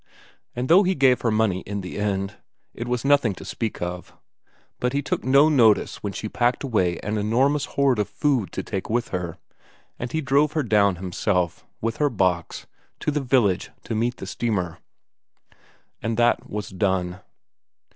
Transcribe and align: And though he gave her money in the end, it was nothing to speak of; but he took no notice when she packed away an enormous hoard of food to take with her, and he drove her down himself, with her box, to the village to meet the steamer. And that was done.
And 0.55 0.67
though 0.67 0.81
he 0.81 0.95
gave 0.95 1.21
her 1.21 1.29
money 1.29 1.59
in 1.59 1.81
the 1.81 1.99
end, 1.99 2.37
it 2.73 2.87
was 2.87 3.05
nothing 3.05 3.35
to 3.35 3.45
speak 3.45 3.83
of; 3.83 4.13
but 4.79 4.93
he 4.93 5.01
took 5.03 5.23
no 5.23 5.47
notice 5.47 5.97
when 6.01 6.11
she 6.11 6.27
packed 6.27 6.63
away 6.63 6.97
an 7.03 7.19
enormous 7.19 7.65
hoard 7.77 7.99
of 7.99 8.09
food 8.09 8.51
to 8.53 8.63
take 8.63 8.89
with 8.89 9.09
her, 9.09 9.37
and 9.99 10.11
he 10.11 10.19
drove 10.19 10.53
her 10.53 10.63
down 10.63 10.95
himself, 10.95 11.67
with 11.81 11.97
her 11.97 12.09
box, 12.09 12.65
to 12.99 13.11
the 13.11 13.21
village 13.21 13.69
to 13.83 13.93
meet 13.93 14.17
the 14.17 14.25
steamer. 14.25 14.79
And 16.01 16.17
that 16.17 16.49
was 16.49 16.69
done. 16.69 17.19